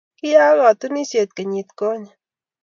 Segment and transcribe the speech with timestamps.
[0.17, 2.11] Kiyaak katunisiet kenyit konye